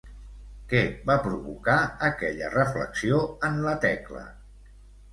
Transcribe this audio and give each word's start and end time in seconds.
Què 0.71 0.79
va 1.09 1.17
provocar 1.25 1.77
aquella 2.09 2.51
reflexió 2.57 3.23
en 3.51 3.63
la 3.71 3.79
Tecla? 3.89 4.29